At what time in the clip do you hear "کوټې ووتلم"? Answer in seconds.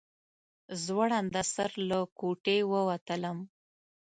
2.19-3.37